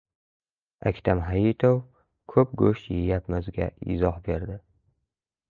[0.91, 1.77] Aktam Hayitov
[2.33, 3.69] «ko‘p go‘sht yeyapmiz»ga
[3.99, 4.59] izoh berdi